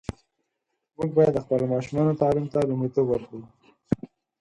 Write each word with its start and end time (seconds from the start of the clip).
موږ 0.95 1.09
باید 1.17 1.31
د 1.35 1.39
خپلو 1.45 1.65
ماشومانو 1.73 2.19
تعلیم 2.21 2.45
ته 2.53 2.59
لومړیتوب 2.69 3.05
ورکړو. 3.09 3.41